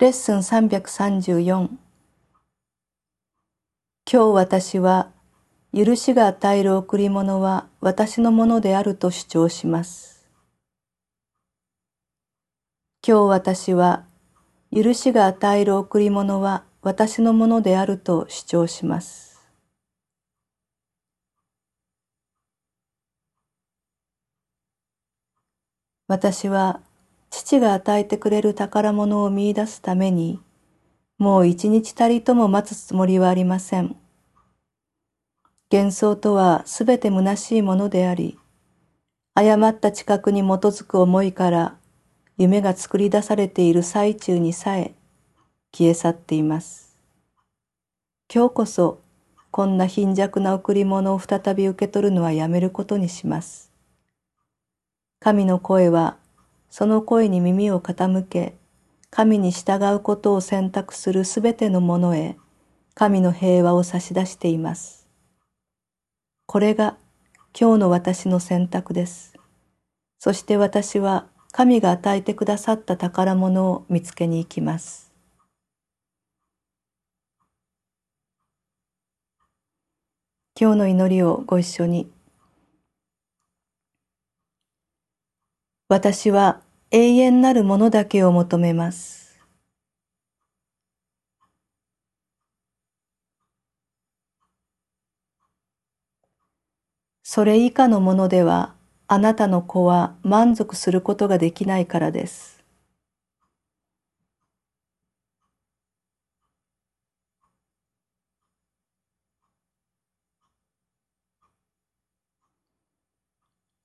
[0.00, 1.76] レッスン334今
[4.06, 5.10] 日私は
[5.76, 10.26] 許しが与える贈り物は私のものであると主張します。
[13.06, 14.06] 今日私は
[14.74, 19.38] 許しが与える贈り物は私のものであると主張します。
[26.08, 26.80] 私は
[27.30, 30.40] 父が与えてくれる宝物を見出すために、
[31.18, 33.96] もう一日たりとも待つつもりはありません。
[35.72, 38.36] 幻想とはすべて虚しいものであり、
[39.34, 41.76] 誤った知覚に基づく思いから
[42.36, 44.94] 夢が作り出されている最中にさえ
[45.72, 46.98] 消え去っています。
[48.32, 48.98] 今日こそ
[49.52, 53.70] こんな貧弱な贈り物を再び受け取るのはやめることにします。
[55.20, 56.16] 神の声は
[56.70, 58.54] その声に耳を傾け、
[59.10, 62.36] 神に従うことを選択するすべてのものへ、
[62.94, 65.08] 神の平和を差し出しています。
[66.46, 66.96] これが
[67.58, 69.34] 今日の私の選択です。
[70.18, 75.12] そして私は神が与えてくださった宝物を見つけに行きます。
[80.60, 82.19] 今日の祈りをご一緒に。
[85.90, 89.36] 私は永遠なるものだけを求めます。
[97.24, 98.76] それ以下のものでは
[99.08, 102.62] あなたの子は満足することができないからです。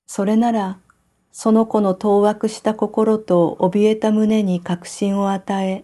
[0.07, 0.79] それなら
[1.37, 5.83] その子の当惑した心と怯えた胸に確信を与え、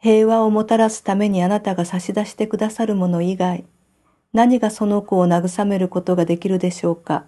[0.00, 3.64] 平和をもたらすためにあなたが差し出してくださるもの以外、
[4.32, 7.26] 何がその子を慰めることができるでしょうか？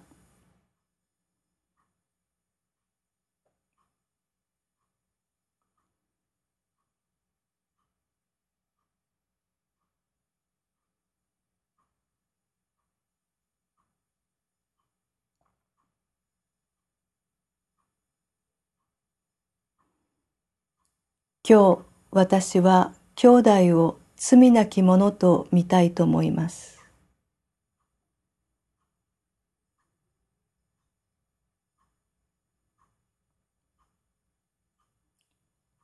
[21.46, 21.78] 今日
[22.10, 26.82] 私は兄弟を罪なき者と見たいと思います。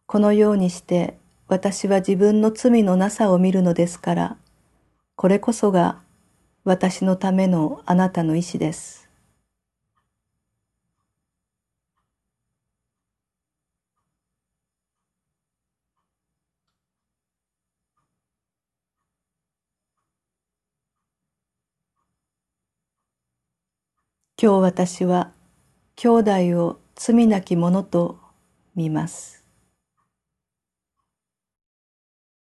[0.07, 4.37] このようにして私は自分の罪のなさを見るのですから、
[5.15, 6.01] これこそが
[6.65, 9.10] 私のためのあなたの意志です。
[24.43, 25.33] 今日私は
[25.97, 26.31] 兄弟
[26.65, 28.19] を罪なき者と
[28.75, 29.40] 見ます。